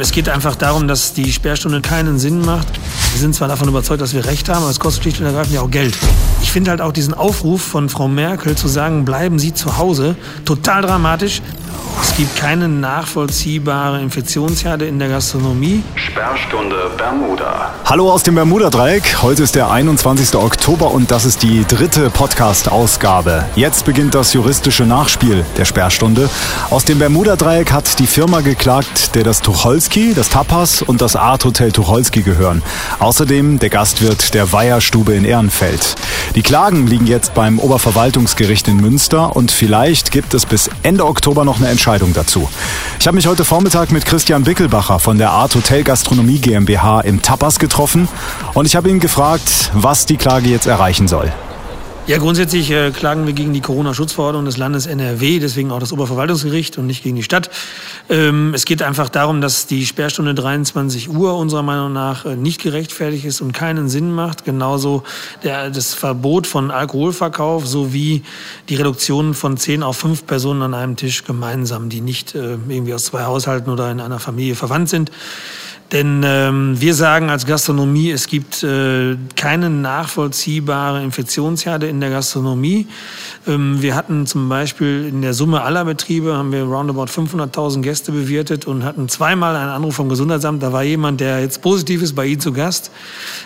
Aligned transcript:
Es 0.00 0.10
geht 0.10 0.28
einfach 0.28 0.56
darum, 0.56 0.88
dass 0.88 1.14
die 1.14 1.32
Sperrstunde 1.32 1.80
keinen 1.80 2.18
Sinn 2.18 2.40
macht. 2.40 2.80
Wir 3.14 3.20
sind 3.20 3.32
zwar 3.32 3.46
davon 3.46 3.68
überzeugt, 3.68 4.00
dass 4.00 4.12
wir 4.12 4.24
Recht 4.24 4.48
haben, 4.48 4.62
aber 4.62 4.70
es 4.70 4.80
kostet 4.80 5.04
schlicht 5.04 5.20
und 5.20 5.26
ergreifend 5.26 5.54
ja 5.54 5.60
auch 5.60 5.70
Geld. 5.70 5.96
Ich 6.42 6.50
finde 6.50 6.72
halt 6.72 6.80
auch 6.80 6.90
diesen 6.90 7.14
Aufruf 7.14 7.62
von 7.62 7.88
Frau 7.88 8.08
Merkel 8.08 8.56
zu 8.56 8.66
sagen, 8.66 9.04
bleiben 9.04 9.38
Sie 9.38 9.54
zu 9.54 9.78
Hause, 9.78 10.16
total 10.44 10.82
dramatisch. 10.82 11.40
Es 12.02 12.16
gibt 12.16 12.36
keine 12.36 12.68
nachvollziehbare 12.68 14.00
Infektionsherde 14.00 14.86
in 14.86 14.98
der 14.98 15.08
Gastronomie. 15.08 15.82
Sperrstunde 15.94 16.90
Bermuda. 16.96 17.72
Hallo 17.84 18.10
aus 18.10 18.22
dem 18.22 18.34
Bermuda-Dreieck. 18.34 19.22
Heute 19.22 19.42
ist 19.42 19.54
der 19.54 19.70
21. 19.70 20.34
Oktober 20.36 20.90
und 20.90 21.10
das 21.10 21.24
ist 21.24 21.42
die 21.42 21.64
dritte 21.64 22.10
Podcast-Ausgabe. 22.10 23.44
Jetzt 23.56 23.84
beginnt 23.84 24.14
das 24.14 24.32
juristische 24.32 24.84
Nachspiel 24.84 25.44
der 25.56 25.64
Sperrstunde. 25.64 26.28
Aus 26.70 26.84
dem 26.84 26.98
Bermuda-Dreieck 26.98 27.72
hat 27.72 27.98
die 27.98 28.06
Firma 28.06 28.40
geklagt, 28.40 29.14
der 29.14 29.24
das 29.24 29.40
Tucholsky, 29.40 30.14
das 30.14 30.28
Tapas 30.28 30.82
und 30.82 31.00
das 31.00 31.16
Art 31.16 31.44
Hotel 31.44 31.72
Tucholsky 31.72 32.22
gehören. 32.22 32.62
Außerdem 33.04 33.58
der 33.58 33.68
Gastwirt 33.68 34.32
der 34.32 34.50
Weiherstube 34.50 35.12
in 35.12 35.26
Ehrenfeld. 35.26 35.94
Die 36.36 36.40
Klagen 36.40 36.86
liegen 36.86 37.06
jetzt 37.06 37.34
beim 37.34 37.58
Oberverwaltungsgericht 37.58 38.66
in 38.66 38.78
Münster 38.78 39.36
und 39.36 39.50
vielleicht 39.50 40.10
gibt 40.10 40.32
es 40.32 40.46
bis 40.46 40.70
Ende 40.82 41.04
Oktober 41.04 41.44
noch 41.44 41.58
eine 41.58 41.68
Entscheidung 41.68 42.14
dazu. 42.14 42.48
Ich 42.98 43.06
habe 43.06 43.16
mich 43.16 43.26
heute 43.26 43.44
Vormittag 43.44 43.92
mit 43.92 44.06
Christian 44.06 44.46
Wickelbacher 44.46 45.00
von 45.00 45.18
der 45.18 45.32
Art 45.32 45.54
Hotel 45.54 45.84
Gastronomie 45.84 46.38
GmbH 46.38 47.02
im 47.02 47.20
Tapas 47.20 47.58
getroffen 47.58 48.08
und 48.54 48.64
ich 48.64 48.74
habe 48.74 48.88
ihn 48.88 49.00
gefragt, 49.00 49.70
was 49.74 50.06
die 50.06 50.16
Klage 50.16 50.48
jetzt 50.48 50.66
erreichen 50.66 51.06
soll. 51.06 51.30
Ja, 52.06 52.18
grundsätzlich 52.18 52.70
äh, 52.70 52.90
klagen 52.90 53.26
wir 53.26 53.32
gegen 53.32 53.54
die 53.54 53.62
Corona-Schutzverordnung 53.62 54.44
des 54.44 54.58
Landes 54.58 54.84
NRW, 54.84 55.38
deswegen 55.38 55.70
auch 55.70 55.78
das 55.78 55.90
Oberverwaltungsgericht 55.90 56.76
und 56.76 56.86
nicht 56.86 57.02
gegen 57.02 57.16
die 57.16 57.22
Stadt. 57.22 57.48
Ähm, 58.10 58.52
es 58.52 58.66
geht 58.66 58.82
einfach 58.82 59.08
darum, 59.08 59.40
dass 59.40 59.66
die 59.66 59.86
Sperrstunde 59.86 60.34
23 60.34 61.08
Uhr 61.08 61.34
unserer 61.34 61.62
Meinung 61.62 61.94
nach 61.94 62.26
äh, 62.26 62.36
nicht 62.36 62.60
gerechtfertigt 62.60 63.24
ist 63.24 63.40
und 63.40 63.52
keinen 63.52 63.88
Sinn 63.88 64.12
macht. 64.12 64.44
Genauso 64.44 65.02
der, 65.44 65.70
das 65.70 65.94
Verbot 65.94 66.46
von 66.46 66.70
Alkoholverkauf 66.70 67.66
sowie 67.66 68.22
die 68.68 68.74
Reduktion 68.74 69.32
von 69.32 69.56
10 69.56 69.82
auf 69.82 69.96
5 69.96 70.26
Personen 70.26 70.60
an 70.60 70.74
einem 70.74 70.96
Tisch 70.96 71.24
gemeinsam, 71.24 71.88
die 71.88 72.02
nicht 72.02 72.34
äh, 72.34 72.58
irgendwie 72.68 72.92
aus 72.92 73.06
zwei 73.06 73.22
Haushalten 73.22 73.70
oder 73.70 73.90
in 73.90 74.00
einer 74.00 74.18
Familie 74.18 74.56
verwandt 74.56 74.90
sind. 74.90 75.10
Denn 75.92 76.22
ähm, 76.24 76.80
wir 76.80 76.94
sagen 76.94 77.30
als 77.30 77.46
Gastronomie, 77.46 78.10
es 78.10 78.26
gibt 78.26 78.62
äh, 78.62 79.16
keine 79.36 79.70
nachvollziehbare 79.70 81.02
Infektionsherde 81.02 81.86
in 81.86 82.00
der 82.00 82.10
Gastronomie. 82.10 82.88
Ähm, 83.46 83.80
wir 83.80 83.94
hatten 83.94 84.26
zum 84.26 84.48
Beispiel 84.48 85.06
in 85.08 85.22
der 85.22 85.34
Summe 85.34 85.62
aller 85.62 85.84
Betriebe, 85.84 86.36
haben 86.36 86.52
wir 86.52 86.64
roundabout 86.64 87.04
500.000 87.04 87.82
Gäste 87.82 88.12
bewirtet 88.12 88.66
und 88.66 88.82
hatten 88.82 89.08
zweimal 89.08 89.54
einen 89.56 89.70
Anruf 89.70 89.94
vom 89.94 90.08
Gesundheitsamt. 90.08 90.62
Da 90.62 90.72
war 90.72 90.82
jemand, 90.82 91.20
der 91.20 91.40
jetzt 91.40 91.60
positiv 91.60 92.02
ist, 92.02 92.14
bei 92.14 92.26
Ihnen 92.26 92.40
zu 92.40 92.52
Gast. 92.52 92.90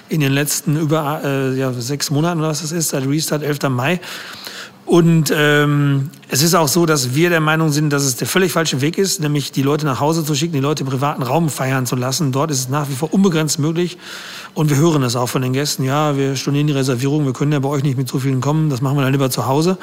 In 0.08 0.20
den 0.20 0.32
letzten 0.32 0.78
über 0.78 1.20
äh, 1.24 1.58
ja, 1.58 1.72
sechs 1.72 2.10
Monaten, 2.10 2.40
was 2.40 2.62
das 2.62 2.72
ist, 2.72 2.90
seit 2.90 3.06
Restart 3.06 3.42
11. 3.42 3.68
Mai. 3.68 4.00
Und 4.88 5.30
ähm, 5.36 6.08
es 6.30 6.42
ist 6.42 6.54
auch 6.54 6.66
so, 6.66 6.86
dass 6.86 7.14
wir 7.14 7.28
der 7.28 7.40
Meinung 7.40 7.68
sind, 7.68 7.92
dass 7.92 8.04
es 8.04 8.16
der 8.16 8.26
völlig 8.26 8.52
falsche 8.52 8.80
Weg 8.80 8.96
ist, 8.96 9.20
nämlich 9.20 9.52
die 9.52 9.60
Leute 9.60 9.84
nach 9.84 10.00
Hause 10.00 10.24
zu 10.24 10.34
schicken, 10.34 10.54
die 10.54 10.60
Leute 10.60 10.82
im 10.82 10.88
privaten 10.88 11.22
Raum 11.22 11.50
feiern 11.50 11.84
zu 11.84 11.94
lassen. 11.94 12.32
Dort 12.32 12.50
ist 12.50 12.58
es 12.60 12.68
nach 12.70 12.88
wie 12.88 12.94
vor 12.94 13.12
unbegrenzt 13.12 13.58
möglich. 13.58 13.98
Und 14.54 14.70
wir 14.70 14.78
hören 14.78 15.02
es 15.02 15.14
auch 15.14 15.26
von 15.26 15.42
den 15.42 15.52
Gästen. 15.52 15.84
Ja, 15.84 16.16
wir 16.16 16.36
stornieren 16.36 16.68
die 16.68 16.72
Reservierung, 16.72 17.26
wir 17.26 17.34
können 17.34 17.52
ja 17.52 17.58
bei 17.58 17.68
euch 17.68 17.82
nicht 17.82 17.98
mit 17.98 18.08
so 18.08 18.18
vielen 18.18 18.40
kommen, 18.40 18.70
das 18.70 18.80
machen 18.80 18.96
wir 18.96 19.02
dann 19.02 19.12
lieber 19.12 19.28
zu 19.28 19.46
Hause. 19.46 19.76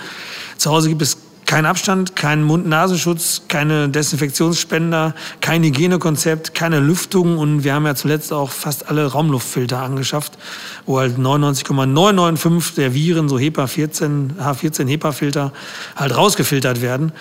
Zu 0.57 0.71
Hause 0.71 0.89
gibt 0.89 1.03
es 1.03 1.17
kein 1.45 1.65
Abstand, 1.65 2.15
kein 2.15 2.43
Mund-Nasenschutz, 2.43 3.43
keine 3.47 3.89
Desinfektionsspender, 3.89 5.13
kein 5.41 5.63
Hygienekonzept, 5.63 6.55
keine 6.55 6.79
Lüftung 6.79 7.37
und 7.37 7.63
wir 7.63 7.73
haben 7.73 7.85
ja 7.85 7.95
zuletzt 7.95 8.33
auch 8.33 8.51
fast 8.51 8.89
alle 8.89 9.05
Raumluftfilter 9.05 9.79
angeschafft, 9.79 10.37
wo 10.85 10.99
halt 10.99 11.17
99,995 11.17 12.75
der 12.75 12.93
Viren, 12.93 13.29
so 13.29 13.37
HEPA 13.37 13.67
14, 13.67 14.33
H14 14.39 14.87
HEPA-Filter, 14.87 15.53
halt 15.95 16.15
rausgefiltert 16.15 16.81
werden. 16.81 17.11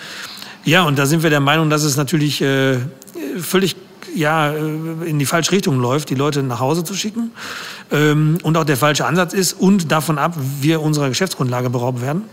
Ja, 0.63 0.83
und 0.83 0.97
da 0.97 1.05
sind 1.05 1.21
wir 1.21 1.29
der 1.29 1.39
Meinung, 1.39 1.69
dass 1.69 1.83
es 1.83 1.95
natürlich 1.95 2.41
äh, 2.41 2.79
völlig 3.39 3.75
ja, 4.15 4.51
äh, 4.51 4.59
in 5.05 5.19
die 5.19 5.25
falsche 5.25 5.51
Richtung 5.51 5.79
läuft, 5.79 6.09
die 6.09 6.15
Leute 6.15 6.41
nach 6.41 6.59
Hause 6.59 6.83
zu 6.83 6.95
schicken. 6.95 7.31
Ähm, 7.91 8.39
und 8.41 8.57
auch 8.57 8.63
der 8.63 8.77
falsche 8.77 9.05
Ansatz 9.05 9.33
ist 9.33 9.53
und 9.53 9.91
davon 9.91 10.17
ab, 10.17 10.35
wir 10.61 10.81
unserer 10.81 11.09
Geschäftsgrundlage 11.09 11.69
beraubt 11.69 12.01
werden. 12.01 12.23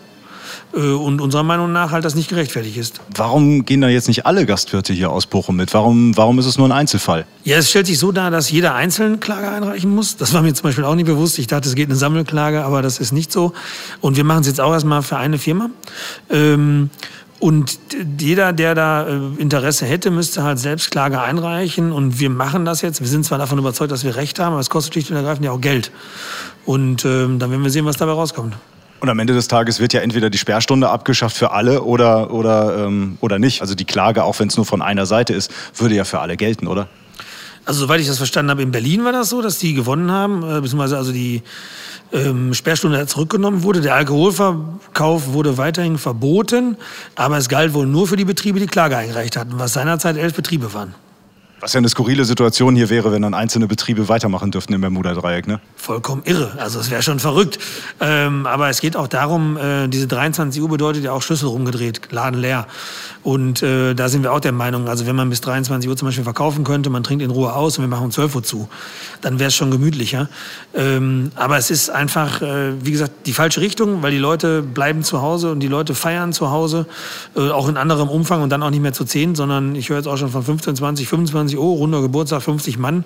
Äh, 0.75 0.79
und 0.79 1.21
unserer 1.21 1.43
Meinung 1.43 1.73
nach 1.73 1.91
halt 1.91 2.05
das 2.05 2.15
nicht 2.15 2.29
gerechtfertigt 2.29 2.77
ist. 2.77 3.01
Warum 3.15 3.65
gehen 3.65 3.81
da 3.81 3.89
jetzt 3.89 4.09
nicht 4.09 4.27
alle 4.27 4.47
Gastwirte 4.47 4.93
hier 4.93 5.11
aus 5.11 5.27
Bochum 5.27 5.57
mit? 5.57 5.75
Warum, 5.75 6.17
warum 6.17 6.39
ist 6.39 6.47
es 6.47 6.59
nur 6.59 6.69
ein 6.69 6.73
Einzelfall? 6.73 7.27
Ja, 7.45 7.59
es 7.59 7.71
stellt 7.71 7.87
sich 7.87 7.99
so 7.99 8.13
dar, 8.13 8.31
dass 8.31 8.51
jeder 8.51 8.75
einzeln 8.75 9.21
Klage 9.21 9.51
einreichen 9.51 9.95
muss. 9.95 10.17
Das 10.17 10.33
war 10.33 10.43
mir 10.43 10.55
zum 10.55 10.65
Beispiel 10.65 10.85
auch 10.85 10.95
nicht 10.95 11.07
bewusst. 11.07 11.39
Ich 11.39 11.47
dachte, 11.47 11.69
es 11.69 11.75
geht 11.75 11.89
eine 11.89 11.97
Sammelklage, 11.97 12.65
aber 12.65 12.83
das 12.83 12.99
ist 12.99 13.13
nicht 13.13 13.33
so. 13.33 13.53
Und 14.01 14.17
wir 14.17 14.25
machen 14.25 14.41
es 14.41 14.47
jetzt 14.47 14.61
auch 14.61 14.73
erstmal 14.73 15.03
für 15.03 15.17
eine 15.17 15.39
Firma. 15.39 15.71
Ähm, 16.31 16.91
und 17.43 17.81
jeder, 18.21 18.53
der 18.53 18.77
da 18.77 19.09
äh, 19.09 19.19
Interesse 19.39 19.85
hätte, 19.85 20.13
müsste 20.13 20.45
halt 20.45 20.61
selbst 20.61 20.93
Klage 20.93 21.21
einreichen. 21.21 21.91
Und 21.91 22.21
wir 22.21 22.31
machen 22.31 22.65
das 22.65 22.83
jetzt. 22.83 23.01
Wir 23.01 23.09
sind 23.09 23.25
zwar 23.25 23.39
davon 23.39 23.59
überzeugt, 23.59 23.91
dass 23.91 24.05
wir 24.05 24.15
Recht 24.15 24.39
haben, 24.39 24.53
aber 24.53 24.61
es 24.61 24.71
kostet 24.71 24.95
schlicht 24.95 25.11
und 25.11 25.17
ergreifend 25.17 25.45
ja 25.45 25.51
auch 25.51 25.61
Geld. 25.61 25.91
Und 26.65 27.05
ähm, 27.05 27.41
dann 27.41 27.51
werden 27.51 27.65
wir 27.65 27.71
sehen, 27.71 27.85
was 27.85 27.97
dabei 27.97 28.13
rauskommt. 28.13 28.55
Und 29.03 29.09
am 29.09 29.19
Ende 29.19 29.35
des 29.35 29.49
Tages 29.49 29.81
wird 29.81 29.93
ja 29.95 30.01
entweder 30.01 30.31
die 30.31 30.39
Sperrstunde 30.39 30.89
abgeschafft 30.89 31.37
für 31.37 31.51
alle 31.51 31.83
oder, 31.83 32.31
oder, 32.31 32.87
ähm, 32.87 33.19
oder 33.21 33.41
nicht. 33.41 33.61
Also 33.61 33.75
die 33.75 33.85
Klage, 33.85 34.23
auch 34.23 34.39
wenn 34.39 34.47
es 34.47 34.57
nur 34.57 34.65
von 34.65 34.81
einer 34.81 35.07
Seite 35.07 35.35
ist, 35.35 35.51
würde 35.75 35.97
ja 35.97 36.05
für 36.05 36.21
alle 36.21 36.37
gelten, 36.37 36.69
oder? 36.69 36.87
Also 37.65 37.81
soweit 37.81 38.01
ich 38.01 38.07
das 38.07 38.19
verstanden 38.19 38.53
habe, 38.53 38.63
in 38.63 38.71
Berlin 38.71 39.03
war 39.03 39.11
das 39.11 39.29
so, 39.29 39.43
dass 39.43 39.59
die 39.59 39.75
gewonnen 39.75 40.13
haben, 40.13 40.45
äh, 40.45 40.61
beziehungsweise 40.61 40.99
also 40.99 41.11
die 41.11 41.43
ähm, 42.13 42.55
Sperrstunde 42.55 43.05
zurückgenommen 43.09 43.65
wurde. 43.65 43.81
Der 43.81 43.97
Alkoholverkauf 43.97 45.33
wurde 45.33 45.59
weiterhin 45.59 45.99
verboten, 45.99 46.77
aber 47.17 47.39
es 47.39 47.49
galt 47.49 47.75
wohl 47.75 47.89
nur 47.89 48.07
für 48.07 48.17
die 48.17 48.25
Betriebe, 48.25 48.61
die 48.61 48.69
Klage 48.69 48.97
eingereicht 48.97 49.37
hatten, 49.37 49.55
was 49.57 49.73
seinerzeit 49.73 50.17
elf 50.17 50.35
Betriebe 50.35 50.75
waren. 50.75 50.95
Was 51.63 51.75
ja 51.75 51.79
eine 51.79 51.89
skurrile 51.89 52.25
Situation 52.25 52.75
hier 52.75 52.91
wäre, 52.91 53.13
wenn 53.13 53.23
dann 53.23 53.35
einzelne 53.35 53.69
Betriebe 53.69 54.09
weitermachen 54.09 54.51
dürften 54.51 54.73
im 54.73 54.81
Bermuda-Dreieck, 54.81 55.47
ne? 55.47 55.61
Vollkommen 55.77 56.23
irre. 56.25 56.57
Also 56.59 56.81
es 56.81 56.91
wäre 56.91 57.03
schon 57.03 57.21
verrückt. 57.21 57.61
Ähm, 58.01 58.47
aber 58.47 58.69
es 58.69 58.81
geht 58.81 58.97
auch 58.97 59.07
darum, 59.07 59.57
äh, 59.57 59.87
diese 59.87 60.09
23 60.09 60.61
Uhr 60.61 60.69
bedeutet 60.69 61.05
ja 61.05 61.13
auch 61.13 61.23
Schlüssel 61.23 61.47
rumgedreht, 61.47 62.11
Laden 62.11 62.41
leer. 62.41 62.67
Und 63.23 63.63
äh, 63.63 63.95
da 63.95 64.09
sind 64.09 64.25
wir 64.25 64.33
auch 64.33 64.41
der 64.41 64.51
Meinung, 64.51 64.89
also 64.89 65.07
wenn 65.07 65.15
man 65.15 65.31
bis 65.31 65.41
23 65.41 65.89
Uhr 65.89 65.97
zum 65.97 66.09
Beispiel 66.09 66.25
verkaufen 66.25 66.65
könnte, 66.65 66.91
man 66.91 67.05
trinkt 67.05 67.23
in 67.23 67.31
Ruhe 67.31 67.53
aus 67.53 67.79
und 67.79 67.85
wir 67.85 67.89
machen 67.89 68.07
um 68.07 68.11
12 68.11 68.35
Uhr 68.35 68.43
zu, 68.43 68.69
dann 69.21 69.39
wäre 69.39 69.47
es 69.47 69.55
schon 69.55 69.71
gemütlicher. 69.71 70.29
Ähm, 70.75 71.31
aber 71.37 71.57
es 71.59 71.71
ist 71.71 71.91
einfach, 71.91 72.43
äh, 72.43 72.73
wie 72.85 72.91
gesagt, 72.91 73.13
die 73.27 73.33
falsche 73.33 73.61
Richtung, 73.61 74.03
weil 74.03 74.11
die 74.11 74.19
Leute 74.19 74.63
bleiben 74.63 75.05
zu 75.05 75.23
Hause 75.23 75.53
und 75.53 75.61
die 75.61 75.69
Leute 75.69 75.95
feiern 75.95 76.33
zu 76.33 76.51
Hause, 76.51 76.87
äh, 77.37 77.51
auch 77.51 77.69
in 77.69 77.77
anderem 77.77 78.09
Umfang 78.09 78.43
und 78.43 78.51
dann 78.51 78.65
auch 78.65 78.71
nicht 78.71 78.83
mehr 78.83 78.93
zu 78.93 79.05
10, 79.05 79.37
sondern 79.37 79.77
ich 79.77 79.91
höre 79.91 79.99
jetzt 79.99 80.09
auch 80.09 80.17
schon 80.17 80.31
von 80.31 80.43
15, 80.43 80.75
20, 80.75 81.07
25 81.07 81.52
20 81.53 81.59
Euro, 81.59 81.73
runder 81.75 82.01
Geburtstag, 82.01 82.43
50 82.43 82.79
Mann. 82.79 83.05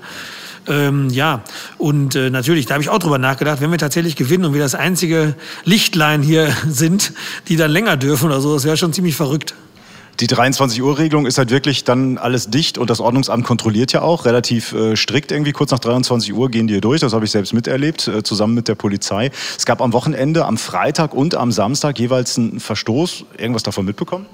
Ähm, 0.69 1.11
ja, 1.11 1.43
und 1.79 2.17
äh, 2.17 2.31
natürlich, 2.31 2.67
da 2.67 2.75
habe 2.75 2.83
ich 2.83 2.89
auch 2.89 2.99
drüber 2.99 3.19
nachgedacht, 3.19 3.61
wenn 3.61 3.71
wir 3.71 3.79
tatsächlich 3.79 4.17
gewinnen 4.17 4.45
und 4.47 4.55
wir 4.55 4.61
das 4.61 4.75
einzige 4.75 5.35
Lichtlein 5.65 6.23
hier 6.23 6.53
sind, 6.69 7.13
die 7.49 7.57
dann 7.57 7.71
länger 7.71 7.97
dürfen 7.97 8.27
oder 8.27 8.41
so, 8.41 8.55
das 8.55 8.65
wäre 8.65 8.77
schon 8.77 8.93
ziemlich 8.93 9.17
verrückt. 9.17 9.55
Die 10.19 10.29
23-Uhr-Regelung 10.29 11.27
ist 11.27 11.37
halt 11.37 11.51
wirklich 11.51 11.85
dann 11.85 12.17
alles 12.17 12.49
dicht 12.49 12.79
und 12.79 12.89
das 12.89 13.01
Ordnungsamt 13.01 13.45
kontrolliert 13.45 13.93
ja 13.93 14.01
auch 14.01 14.25
relativ 14.25 14.73
äh, 14.73 14.97
strikt 14.97 15.31
irgendwie. 15.31 15.53
Kurz 15.53 15.73
nach 15.73 15.79
23 15.79 16.33
Uhr 16.33 16.51
gehen 16.51 16.67
die 16.67 16.75
hier 16.75 16.81
durch, 16.81 17.03
das 17.03 17.13
habe 17.13 17.27
ich 17.27 17.31
selbst 17.31 17.53
miterlebt, 17.53 18.09
äh, 18.09 18.23
zusammen 18.23 18.55
mit 18.55 18.67
der 18.67 18.77
Polizei. 18.77 19.31
Es 19.59 19.67
gab 19.67 19.83
am 19.83 19.93
Wochenende, 19.93 20.47
am 20.47 20.57
Freitag 20.57 21.13
und 21.13 21.35
am 21.35 21.53
Samstag 21.53 21.99
jeweils 21.99 22.39
einen 22.39 22.61
Verstoß. 22.61 23.25
Irgendwas 23.37 23.63
davon 23.63 23.85
mitbekommen? 23.85 24.25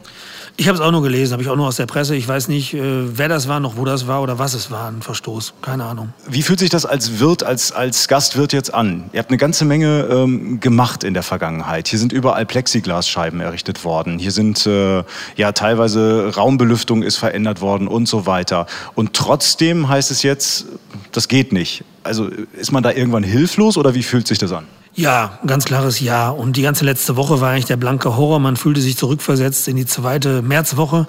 Ich 0.58 0.68
habe 0.68 0.76
es 0.76 0.84
auch 0.84 0.90
nur 0.90 1.02
gelesen, 1.02 1.32
habe 1.32 1.42
ich 1.42 1.48
auch 1.48 1.56
nur 1.56 1.66
aus 1.66 1.76
der 1.76 1.86
Presse. 1.86 2.14
Ich 2.14 2.28
weiß 2.28 2.48
nicht, 2.48 2.74
äh, 2.74 2.80
wer 3.16 3.28
das 3.28 3.48
war, 3.48 3.58
noch 3.58 3.76
wo 3.76 3.84
das 3.84 4.06
war 4.06 4.22
oder 4.22 4.38
was 4.38 4.52
es 4.52 4.70
war, 4.70 4.88
ein 4.88 5.00
Verstoß. 5.00 5.54
Keine 5.62 5.84
Ahnung. 5.84 6.12
Wie 6.28 6.42
fühlt 6.42 6.58
sich 6.58 6.68
das 6.68 6.84
als 6.84 7.20
Wirt, 7.20 7.42
als, 7.42 7.72
als 7.72 8.06
Gastwirt 8.06 8.52
jetzt 8.52 8.72
an? 8.72 9.04
Ihr 9.12 9.18
habt 9.18 9.30
eine 9.30 9.38
ganze 9.38 9.64
Menge 9.64 10.06
ähm, 10.10 10.60
gemacht 10.60 11.04
in 11.04 11.14
der 11.14 11.22
Vergangenheit. 11.22 11.88
Hier 11.88 11.98
sind 11.98 12.12
überall 12.12 12.44
Plexiglasscheiben 12.44 13.40
errichtet 13.40 13.84
worden. 13.84 14.18
Hier 14.18 14.30
sind 14.30 14.66
äh, 14.66 15.04
ja 15.36 15.52
teilweise 15.52 16.32
Raumbelüftung 16.36 17.02
ist 17.02 17.16
verändert 17.16 17.62
worden 17.62 17.88
und 17.88 18.06
so 18.06 18.26
weiter. 18.26 18.66
Und 18.94 19.14
trotzdem 19.14 19.88
heißt 19.88 20.10
es 20.10 20.22
jetzt, 20.22 20.66
das 21.12 21.28
geht 21.28 21.52
nicht. 21.52 21.84
Also 22.02 22.26
ist 22.26 22.72
man 22.72 22.82
da 22.82 22.90
irgendwann 22.92 23.24
hilflos 23.24 23.78
oder 23.78 23.94
wie 23.94 24.02
fühlt 24.02 24.26
sich 24.26 24.38
das 24.38 24.52
an? 24.52 24.66
Ja, 24.94 25.38
ganz 25.46 25.64
klares 25.64 26.00
Ja. 26.00 26.28
Und 26.28 26.58
die 26.58 26.62
ganze 26.62 26.84
letzte 26.84 27.16
Woche 27.16 27.40
war 27.40 27.50
eigentlich 27.50 27.64
der 27.64 27.78
blanke 27.78 28.14
Horror. 28.14 28.38
Man 28.40 28.56
fühlte 28.56 28.82
sich 28.82 28.98
zurückversetzt 28.98 29.66
in 29.66 29.76
die 29.76 29.86
zweite 29.86 30.42
Märzwoche, 30.42 31.06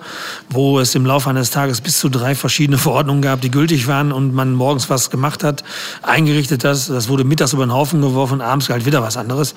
wo 0.49 0.79
es 0.79 0.95
im 0.95 1.05
Laufe 1.05 1.29
eines 1.29 1.49
Tages 1.49 1.81
bis 1.81 1.99
zu 1.99 2.07
drei 2.07 2.33
verschiedene 2.33 2.77
Verordnungen 2.83 3.21
gab, 3.21 3.41
die 3.41 3.51
gültig 3.51 3.85
waren 3.87 4.13
und 4.13 4.33
man 4.33 4.53
morgens 4.53 4.89
was 4.89 5.09
gemacht 5.09 5.43
hat, 5.43 5.65
eingerichtet 6.01 6.63
hat. 6.63 6.87
Das 6.87 7.09
wurde 7.09 7.25
mittags 7.25 7.51
über 7.51 7.65
den 7.65 7.73
Haufen 7.73 7.99
geworfen, 7.99 8.39
abends 8.39 8.69
halt 8.69 8.85
wieder 8.85 9.01
was 9.01 9.17
anderes. 9.17 9.53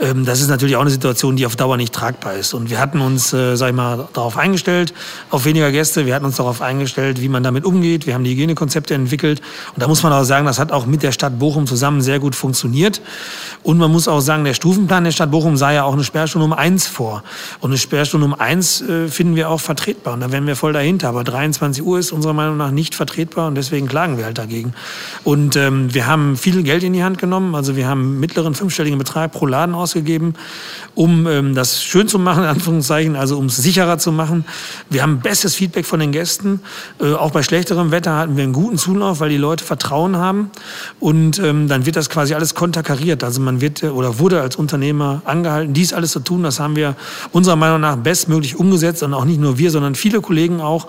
Ähm, 0.00 0.24
das 0.24 0.40
ist 0.40 0.48
natürlich 0.48 0.74
auch 0.74 0.80
eine 0.80 0.90
Situation, 0.90 1.36
die 1.36 1.46
auf 1.46 1.54
Dauer 1.54 1.76
nicht 1.76 1.92
tragbar 1.92 2.34
ist. 2.34 2.54
Und 2.54 2.68
wir 2.68 2.80
hatten 2.80 3.00
uns, 3.00 3.32
äh, 3.32 3.54
sag 3.54 3.68
ich 3.68 3.76
mal, 3.76 4.08
darauf 4.12 4.36
eingestellt, 4.38 4.92
auf 5.30 5.44
weniger 5.44 5.70
Gäste. 5.70 6.04
Wir 6.04 6.16
hatten 6.16 6.24
uns 6.24 6.36
darauf 6.36 6.62
eingestellt, 6.62 7.22
wie 7.22 7.28
man 7.28 7.44
damit 7.44 7.64
umgeht. 7.64 8.08
Wir 8.08 8.14
haben 8.14 8.24
die 8.24 8.32
Hygienekonzepte 8.32 8.92
entwickelt. 8.92 9.40
Und 9.72 9.82
da 9.84 9.86
muss 9.86 10.02
man 10.02 10.12
auch 10.12 10.24
sagen, 10.24 10.46
das 10.46 10.58
hat 10.58 10.72
auch 10.72 10.84
mit 10.84 11.04
der 11.04 11.12
Stadt 11.12 11.38
Bochum 11.38 11.68
zusammen 11.68 12.02
sehr 12.02 12.18
gut 12.18 12.34
funktioniert. 12.34 13.00
Und 13.62 13.78
man 13.78 13.90
muss 13.92 14.08
auch 14.08 14.20
sagen, 14.20 14.44
der 14.44 14.54
Stufenplan 14.54 15.04
der 15.04 15.12
Stadt 15.12 15.30
Bochum 15.30 15.56
sah 15.56 15.72
ja 15.72 15.84
auch 15.84 15.92
eine 15.92 16.04
Sperrstunde 16.04 16.44
um 16.44 16.52
eins 16.52 16.86
vor. 16.86 17.22
Und 17.60 17.70
eine 17.70 17.78
Sperrstunde 17.78 18.26
um 18.26 18.34
eins 18.34 18.80
äh, 18.82 19.08
finden 19.08 19.36
wir 19.36 19.50
auch 19.50 19.60
vertretbar. 19.60 20.14
Und 20.14 20.20
da 20.20 20.32
wären 20.32 20.46
wir 20.46 20.56
voll 20.56 20.72
dahinter. 20.72 21.08
Aber 21.08 21.24
23 21.24 21.84
Uhr 21.84 21.98
ist 21.98 22.12
unserer 22.12 22.32
Meinung 22.32 22.56
nach 22.56 22.70
nicht 22.70 22.94
vertretbar 22.94 23.48
und 23.48 23.54
deswegen 23.54 23.86
klagen 23.86 24.18
wir 24.18 24.24
halt 24.24 24.38
dagegen. 24.38 24.74
Und 25.24 25.56
ähm, 25.56 25.94
wir 25.94 26.06
haben 26.06 26.36
viel 26.36 26.62
Geld 26.62 26.82
in 26.82 26.92
die 26.92 27.04
Hand 27.04 27.18
genommen. 27.18 27.54
Also 27.54 27.76
wir 27.76 27.86
haben 27.86 28.20
mittleren 28.20 28.54
fünfstelligen 28.54 28.98
Betrag 28.98 29.32
pro 29.32 29.46
Laden 29.46 29.74
ausgegeben, 29.74 30.34
um 30.94 31.26
ähm, 31.26 31.54
das 31.54 31.82
schön 31.82 32.08
zu 32.08 32.18
machen, 32.18 32.42
in 32.42 32.48
Anführungszeichen, 32.48 33.16
also 33.16 33.38
um 33.38 33.46
es 33.46 33.56
sicherer 33.56 33.98
zu 33.98 34.12
machen. 34.12 34.44
Wir 34.90 35.02
haben 35.02 35.20
bestes 35.20 35.54
Feedback 35.54 35.86
von 35.86 36.00
den 36.00 36.12
Gästen. 36.12 36.60
Äh, 37.00 37.14
auch 37.14 37.30
bei 37.30 37.42
schlechterem 37.42 37.90
Wetter 37.90 38.16
hatten 38.16 38.36
wir 38.36 38.44
einen 38.44 38.52
guten 38.52 38.78
Zulauf, 38.78 39.20
weil 39.20 39.30
die 39.30 39.36
Leute 39.36 39.64
Vertrauen 39.64 40.16
haben. 40.16 40.50
Und 41.00 41.38
ähm, 41.38 41.68
dann 41.68 41.86
wird 41.86 41.96
das 41.96 42.10
quasi 42.10 42.34
alles 42.34 42.54
konterkariert. 42.54 43.24
Also 43.24 43.40
man 43.40 43.51
wird 43.60 43.84
oder 43.84 44.18
wurde 44.18 44.40
als 44.40 44.56
Unternehmer 44.56 45.22
angehalten, 45.24 45.74
dies 45.74 45.92
alles 45.92 46.12
zu 46.12 46.20
tun. 46.20 46.42
Das 46.42 46.60
haben 46.60 46.76
wir 46.76 46.96
unserer 47.32 47.56
Meinung 47.56 47.80
nach 47.80 47.96
bestmöglich 47.96 48.56
umgesetzt 48.56 49.02
und 49.02 49.14
auch 49.14 49.24
nicht 49.24 49.40
nur 49.40 49.58
wir, 49.58 49.70
sondern 49.70 49.94
viele 49.94 50.20
Kollegen 50.20 50.60
auch. 50.60 50.86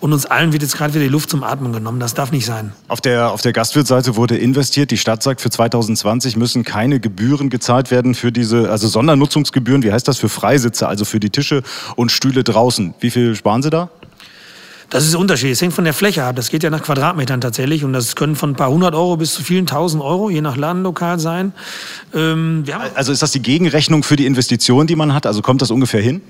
Und 0.00 0.12
uns 0.12 0.26
allen 0.26 0.52
wird 0.52 0.62
jetzt 0.62 0.76
gerade 0.76 0.94
wieder 0.94 1.04
die 1.04 1.10
Luft 1.10 1.30
zum 1.30 1.42
Atmen 1.42 1.72
genommen. 1.72 2.00
Das 2.00 2.14
darf 2.14 2.32
nicht 2.32 2.46
sein. 2.46 2.72
Auf 2.88 3.00
der, 3.00 3.30
auf 3.30 3.42
der 3.42 3.52
Gastwirtsseite 3.52 4.16
wurde 4.16 4.36
investiert. 4.36 4.90
Die 4.90 4.98
Stadt 4.98 5.22
sagt, 5.22 5.40
für 5.40 5.50
2020 5.50 6.36
müssen 6.36 6.64
keine 6.64 7.00
Gebühren 7.00 7.50
gezahlt 7.50 7.90
werden 7.90 8.14
für 8.14 8.32
diese, 8.32 8.70
also 8.70 8.88
Sondernutzungsgebühren. 8.88 9.82
Wie 9.82 9.92
heißt 9.92 10.08
das 10.08 10.18
für 10.18 10.28
Freisitze, 10.28 10.88
also 10.88 11.04
für 11.04 11.20
die 11.20 11.30
Tische 11.30 11.62
und 11.96 12.12
Stühle 12.12 12.44
draußen? 12.44 12.94
Wie 13.00 13.10
viel 13.10 13.34
sparen 13.34 13.62
Sie 13.62 13.70
da? 13.70 13.90
Das 14.88 15.04
ist 15.04 15.14
unterschiedlich. 15.16 15.54
Es 15.54 15.62
hängt 15.62 15.74
von 15.74 15.84
der 15.84 15.94
Fläche 15.94 16.24
ab. 16.24 16.36
Das 16.36 16.48
geht 16.48 16.62
ja 16.62 16.70
nach 16.70 16.82
Quadratmetern 16.82 17.40
tatsächlich. 17.40 17.84
Und 17.84 17.92
das 17.92 18.14
können 18.14 18.36
von 18.36 18.50
ein 18.50 18.56
paar 18.56 18.70
hundert 18.70 18.94
Euro 18.94 19.16
bis 19.16 19.34
zu 19.34 19.42
vielen 19.42 19.66
tausend 19.66 20.02
Euro, 20.02 20.30
je 20.30 20.40
nach 20.40 20.56
Ladenlokal 20.56 21.18
sein. 21.18 21.52
Ähm, 22.14 22.64
also 22.94 23.10
ist 23.10 23.22
das 23.22 23.32
die 23.32 23.42
Gegenrechnung 23.42 24.04
für 24.04 24.16
die 24.16 24.26
Investition, 24.26 24.86
die 24.86 24.94
man 24.94 25.12
hat? 25.12 25.26
Also 25.26 25.42
kommt 25.42 25.60
das 25.60 25.70
ungefähr 25.70 26.00
hin? 26.00 26.20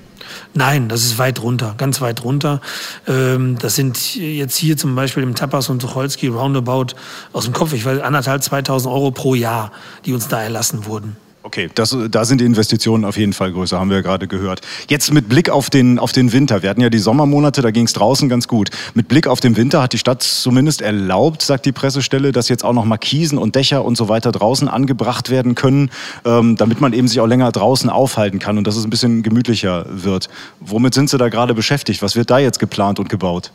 Nein, 0.54 0.88
das 0.88 1.04
ist 1.04 1.18
weit 1.18 1.42
runter, 1.42 1.74
ganz 1.76 2.00
weit 2.00 2.24
runter. 2.24 2.60
Ähm, 3.06 3.58
das 3.60 3.76
sind 3.76 4.16
jetzt 4.16 4.56
hier 4.56 4.76
zum 4.76 4.94
Beispiel 4.94 5.22
im 5.22 5.34
Tapas 5.34 5.68
und 5.68 5.80
Tucholsky 5.80 6.28
Roundabout 6.28 6.96
aus 7.32 7.44
dem 7.44 7.52
Kopf, 7.52 7.72
ich 7.74 7.84
weiß, 7.84 8.00
anderthalb, 8.00 8.42
zweitausend 8.42 8.92
Euro 8.92 9.10
pro 9.10 9.34
Jahr, 9.34 9.70
die 10.04 10.14
uns 10.14 10.28
da 10.28 10.42
erlassen 10.42 10.86
wurden. 10.86 11.16
Okay, 11.46 11.70
das, 11.72 11.96
da 12.10 12.24
sind 12.24 12.40
die 12.40 12.44
Investitionen 12.44 13.04
auf 13.04 13.16
jeden 13.16 13.32
Fall 13.32 13.52
größer, 13.52 13.78
haben 13.78 13.88
wir 13.88 13.98
ja 13.98 14.02
gerade 14.02 14.26
gehört. 14.26 14.62
Jetzt 14.88 15.14
mit 15.14 15.28
Blick 15.28 15.48
auf 15.48 15.70
den, 15.70 16.00
auf 16.00 16.10
den 16.10 16.32
Winter. 16.32 16.64
Wir 16.64 16.70
hatten 16.70 16.80
ja 16.80 16.90
die 16.90 16.98
Sommermonate, 16.98 17.62
da 17.62 17.70
ging 17.70 17.84
es 17.84 17.92
draußen 17.92 18.28
ganz 18.28 18.48
gut. 18.48 18.70
Mit 18.94 19.06
Blick 19.06 19.28
auf 19.28 19.38
den 19.38 19.56
Winter 19.56 19.80
hat 19.80 19.92
die 19.92 19.98
Stadt 19.98 20.24
zumindest 20.24 20.82
erlaubt, 20.82 21.42
sagt 21.42 21.64
die 21.64 21.70
Pressestelle, 21.70 22.32
dass 22.32 22.48
jetzt 22.48 22.64
auch 22.64 22.72
noch 22.72 22.84
Markisen 22.84 23.38
und 23.38 23.54
Dächer 23.54 23.84
und 23.84 23.96
so 23.96 24.08
weiter 24.08 24.32
draußen 24.32 24.66
angebracht 24.66 25.30
werden 25.30 25.54
können, 25.54 25.92
ähm, 26.24 26.56
damit 26.56 26.80
man 26.80 26.92
eben 26.92 27.06
sich 27.06 27.20
auch 27.20 27.28
länger 27.28 27.52
draußen 27.52 27.90
aufhalten 27.90 28.40
kann 28.40 28.58
und 28.58 28.66
dass 28.66 28.74
es 28.74 28.82
ein 28.82 28.90
bisschen 28.90 29.22
gemütlicher 29.22 29.86
wird. 29.88 30.28
Womit 30.58 30.94
sind 30.94 31.10
Sie 31.10 31.16
da 31.16 31.28
gerade 31.28 31.54
beschäftigt? 31.54 32.02
Was 32.02 32.16
wird 32.16 32.28
da 32.28 32.40
jetzt 32.40 32.58
geplant 32.58 32.98
und 32.98 33.08
gebaut? 33.08 33.52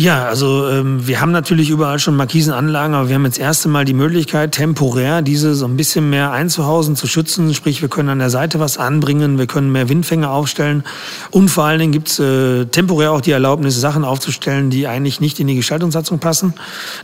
Ja, 0.00 0.26
also 0.26 0.68
ähm, 0.68 1.08
wir 1.08 1.20
haben 1.20 1.32
natürlich 1.32 1.70
überall 1.70 1.98
schon 1.98 2.14
Markisenanlagen, 2.14 2.94
aber 2.94 3.08
wir 3.08 3.16
haben 3.16 3.24
jetzt 3.24 3.40
erste 3.40 3.68
Mal 3.68 3.84
die 3.84 3.94
Möglichkeit, 3.94 4.52
temporär 4.52 5.22
diese 5.22 5.56
so 5.56 5.66
ein 5.66 5.76
bisschen 5.76 6.08
mehr 6.08 6.30
einzuhausen, 6.30 6.94
zu 6.94 7.08
schützen. 7.08 7.52
Sprich, 7.52 7.82
wir 7.82 7.88
können 7.88 8.08
an 8.08 8.20
der 8.20 8.30
Seite 8.30 8.60
was 8.60 8.78
anbringen, 8.78 9.38
wir 9.38 9.48
können 9.48 9.72
mehr 9.72 9.88
Windfänge 9.88 10.30
aufstellen 10.30 10.84
und 11.32 11.48
vor 11.48 11.64
allen 11.64 11.80
Dingen 11.80 11.90
gibt's 11.90 12.20
äh, 12.20 12.66
temporär 12.66 13.10
auch 13.10 13.20
die 13.20 13.32
Erlaubnis, 13.32 13.74
Sachen 13.80 14.04
aufzustellen, 14.04 14.70
die 14.70 14.86
eigentlich 14.86 15.20
nicht 15.20 15.40
in 15.40 15.48
die 15.48 15.56
Gestaltungssatzung 15.56 16.20
passen. 16.20 16.54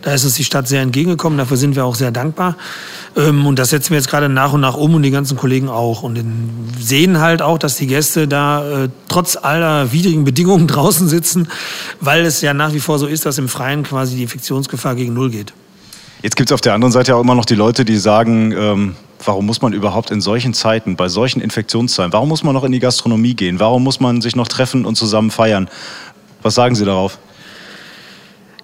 Da 0.03 0.15
ist 0.15 0.25
uns 0.25 0.35
die 0.35 0.45
Stadt 0.45 0.69
sehr 0.69 0.83
entgegengekommen, 0.83 1.37
dafür 1.37 1.57
sind 1.57 1.75
wir 1.75 1.87
auch 1.87 1.97
sehr 1.97 2.13
dankbar. 2.13 2.57
Ähm, 3.17 3.45
und 3.45 3.59
das 3.59 3.71
setzen 3.71 3.91
wir 3.91 3.97
jetzt 3.97 4.09
gerade 4.09 4.29
nach 4.29 4.53
und 4.53 4.61
nach 4.61 4.77
um 4.77 4.95
und 4.95 5.03
die 5.03 5.11
ganzen 5.11 5.37
Kollegen 5.37 5.69
auch. 5.69 6.05
Und 6.05 6.23
sehen 6.79 7.21
halt 7.21 7.43
auch, 7.43 7.59
dass 7.59 7.75
die 7.75 7.89
Gäste 7.89 8.29
da 8.29 8.85
äh, 8.85 8.89
trotz 9.09 9.37
aller 9.37 9.93
widrigen 9.93 10.23
Bedingungen 10.23 10.67
draußen 10.69 11.09
sitzen, 11.09 11.49
weil 12.01 12.25
es 12.25 12.41
ja 12.41 12.55
nach 12.55 12.73
wie 12.73 12.84
vor 12.85 12.99
so 12.99 13.07
ist, 13.07 13.27
dass 13.27 13.39
im 13.39 13.49
Freien 13.49 13.83
quasi 13.83 14.17
die 14.17 14.23
Infektionsgefahr 14.23 14.95
gegen 14.95 15.15
Null 15.15 15.31
geht. 15.31 15.53
Jetzt 16.23 16.37
gibt 16.37 16.51
es 16.51 16.55
auf 16.55 16.61
der 16.61 16.75
anderen 16.75 16.93
Seite 16.93 17.17
auch 17.17 17.21
immer 17.21 17.35
noch 17.35 17.45
die 17.45 17.55
Leute, 17.55 17.85
die 17.85 17.97
sagen, 17.97 18.53
ähm, 18.53 18.97
warum 19.25 19.47
muss 19.47 19.61
man 19.61 19.73
überhaupt 19.73 20.11
in 20.11 20.21
solchen 20.21 20.55
Zeiten, 20.55 20.97
bei 20.97 21.09
solchen 21.09 21.41
Infektionszahlen, 21.41 22.13
warum 22.13 22.29
muss 22.29 22.43
man 22.43 22.55
noch 22.55 22.65
in 22.65 22.73
die 22.73 22.79
Gastronomie 22.81 23.35
gehen? 23.35 23.61
Warum 23.61 23.83
muss 23.85 24.01
man 24.01 24.21
sich 24.21 24.37
noch 24.37 24.49
treffen 24.49 24.85
und 24.85 24.97
zusammen 24.97 25.31
feiern? 25.31 25.69
Was 26.43 26.55
sagen 26.55 26.75
Sie 26.75 26.85
darauf? 26.85 27.19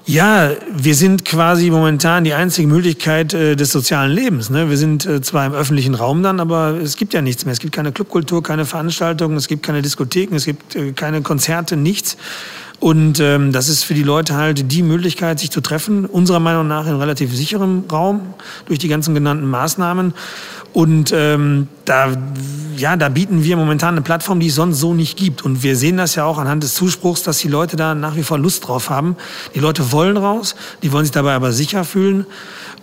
Ja, 0.07 0.51
wir 0.75 0.95
sind 0.95 1.25
quasi 1.25 1.71
momentan 1.71 2.25
die 2.25 2.33
einzige 2.33 2.67
Möglichkeit 2.67 3.33
äh, 3.35 3.55
des 3.55 3.71
sozialen 3.71 4.11
Lebens. 4.11 4.51
Ne? 4.51 4.69
Wir 4.69 4.77
sind 4.77 5.07
äh, 5.07 5.21
zwar 5.21 5.47
im 5.47 5.53
öffentlichen 5.53 5.95
Raum 5.95 6.23
dann, 6.23 6.41
aber 6.41 6.79
es 6.83 6.97
gibt 6.97 7.13
ja 7.13 7.23
nichts 7.23 7.45
mehr. 7.45 7.53
Es 7.53 7.61
gibt 7.61 7.75
keine 7.75 7.93
Clubkultur, 7.93 8.43
keine 8.43 8.65
Veranstaltungen, 8.65 9.37
es 9.37 9.47
gibt 9.47 9.63
keine 9.63 9.83
Diskotheken, 9.83 10.35
es 10.35 10.47
gibt 10.47 10.75
äh, 10.75 10.93
keine 10.93 11.23
Konzerte, 11.23 11.77
nichts. 11.77 12.17
Und 12.81 13.21
ähm, 13.21 13.53
das 13.53 13.69
ist 13.69 13.85
für 13.85 13.93
die 13.93 14.03
Leute 14.03 14.37
halt 14.37 14.73
die 14.73 14.83
Möglichkeit, 14.83 15.39
sich 15.39 15.51
zu 15.51 15.61
treffen, 15.61 16.07
unserer 16.07 16.41
Meinung 16.41 16.67
nach 16.67 16.87
in 16.87 16.97
relativ 16.97 17.37
sicherem 17.37 17.85
Raum 17.93 18.35
durch 18.67 18.79
die 18.79 18.89
ganzen 18.89 19.15
genannten 19.15 19.47
Maßnahmen. 19.47 20.15
Und 20.73 21.13
ähm, 21.15 21.69
da, 21.85 22.17
ja, 22.79 22.97
da 22.97 23.11
bieten 23.11 23.45
wir 23.45 23.59
momentan 23.59 23.95
eine 23.95 24.03
Plattform, 24.03 24.41
die 24.41 24.47
es 24.47 24.55
sonst 24.55 24.79
so 24.79 24.95
nicht 24.95 25.19
gibt. 25.19 25.43
Und 25.43 25.63
wir 25.63 25.77
sehen 25.77 25.99
das 25.99 26.15
ja 26.15 26.25
auch 26.25 26.39
anhand 26.39 26.63
des 26.63 26.73
Zuspruchs, 26.73 27.23
dass 27.23 27.39
die 27.39 27.49
Leute 27.49 27.77
da 27.77 27.95
nach 27.95 28.17
wie 28.17 28.23
vor 28.23 28.39
Lust 28.39 28.67
drauf 28.67 28.89
haben. 28.89 29.17
Die 29.55 29.61
Leute 29.61 29.93
wollen 29.93 30.17
raus, 30.17 30.55
die 30.83 30.91
wollen 30.91 31.05
sich 31.05 31.13
dabei 31.13 31.35
aber 31.35 31.53
sicher 31.53 31.85
fühlen. 31.85 32.25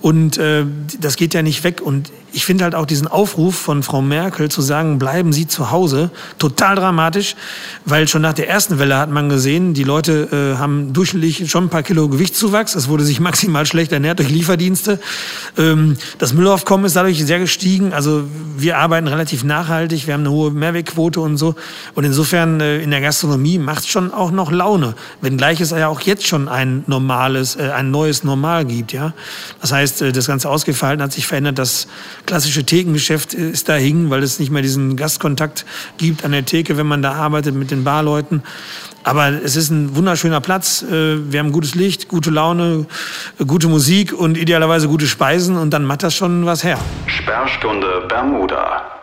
Und 0.01 0.37
äh, 0.37 0.65
das 0.99 1.15
geht 1.15 1.33
ja 1.33 1.41
nicht 1.41 1.63
weg. 1.63 1.81
Und 1.81 2.11
ich 2.37 2.45
finde 2.45 2.65
halt 2.65 2.75
auch 2.75 2.85
diesen 2.85 3.07
Aufruf 3.07 3.55
von 3.55 3.81
Frau 3.81 4.01
Merkel 4.01 4.49
zu 4.49 4.61
sagen, 4.61 4.99
bleiben 4.99 5.33
Sie 5.33 5.47
zu 5.47 5.71
Hause, 5.71 6.11
total 6.37 6.75
dramatisch, 6.75 7.35
weil 7.85 8.07
schon 8.07 8.21
nach 8.21 8.33
der 8.33 8.47
ersten 8.47 8.77
Welle 8.77 8.97
hat 8.97 9.09
man 9.09 9.27
gesehen, 9.29 9.73
die 9.73 9.83
Leute 9.83 10.53
äh, 10.55 10.59
haben 10.59 10.93
durchschnittlich 10.93 11.49
schon 11.49 11.65
ein 11.65 11.69
paar 11.69 11.83
Kilo 11.83 12.09
Gewichtszuwachs. 12.09 12.75
Es 12.75 12.89
wurde 12.89 13.05
sich 13.05 13.19
maximal 13.27 13.65
schlecht 13.65 13.91
ernährt 13.91 14.19
durch 14.19 14.29
Lieferdienste. 14.29 14.99
Ähm, 15.57 15.97
das 16.19 16.33
Müllaufkommen 16.33 16.85
ist 16.85 16.95
dadurch 16.95 17.25
sehr 17.25 17.39
gestiegen. 17.39 17.93
Also 17.93 18.25
wir 18.57 18.77
arbeiten 18.77 19.07
relativ 19.07 19.43
nachhaltig, 19.43 20.05
wir 20.05 20.13
haben 20.13 20.21
eine 20.21 20.31
hohe 20.31 20.51
Mehrwegquote 20.51 21.19
und 21.21 21.37
so. 21.37 21.55
Und 21.95 22.03
insofern 22.03 22.59
äh, 22.59 22.81
in 22.81 22.91
der 22.91 23.01
Gastronomie 23.01 23.57
macht 23.57 23.79
es 23.79 23.87
schon 23.87 24.13
auch 24.13 24.31
noch 24.31 24.51
Laune, 24.51 24.95
wenngleich 25.21 25.61
es 25.61 25.71
ja 25.71 25.87
auch 25.87 26.01
jetzt 26.01 26.27
schon 26.27 26.49
ein 26.49 26.83
normales, 26.87 27.55
äh, 27.55 27.71
ein 27.73 27.89
neues 27.89 28.23
Normal 28.23 28.65
gibt. 28.65 28.93
Ja, 28.93 29.13
das 29.61 29.71
heißt, 29.71 29.86
äh, 30.01 30.11
das 30.11 30.27
ganze 30.27 30.49
Ausgefallen 30.49 31.01
hat 31.01 31.11
sich 31.11 31.27
verändert. 31.27 31.59
Das 31.59 31.87
klassische 32.25 32.65
Thekengeschäft 32.65 33.33
ist 33.33 33.69
dahin, 33.69 34.09
weil 34.09 34.23
es 34.23 34.39
nicht 34.39 34.51
mehr 34.51 34.61
diesen 34.61 34.95
Gastkontakt 34.95 35.65
gibt 35.97 36.23
an 36.25 36.31
der 36.31 36.45
Theke, 36.45 36.77
wenn 36.77 36.87
man 36.87 37.01
da 37.01 37.13
arbeitet 37.13 37.55
mit 37.55 37.71
den 37.71 37.83
Barleuten. 37.83 38.43
Aber 39.03 39.29
es 39.29 39.55
ist 39.55 39.69
ein 39.69 39.95
wunderschöner 39.95 40.41
Platz. 40.41 40.83
Äh, 40.83 41.31
wir 41.31 41.39
haben 41.39 41.51
gutes 41.51 41.75
Licht, 41.75 42.07
gute 42.07 42.29
Laune, 42.29 42.85
gute 43.45 43.67
Musik 43.67 44.13
und 44.13 44.37
idealerweise 44.37 44.87
gute 44.87 45.07
Speisen 45.07 45.57
und 45.57 45.71
dann 45.71 45.85
macht 45.85 46.03
das 46.03 46.13
schon 46.15 46.45
was 46.45 46.63
her. 46.63 46.77
Sperrstunde 47.07 48.05
Bermuda. 48.09 48.96